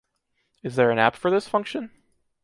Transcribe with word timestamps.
Is 0.63 0.77
there 0.77 0.89
an 0.89 0.97
app 0.97 1.15
for 1.15 1.29
this 1.29 1.47
function? 1.47 1.91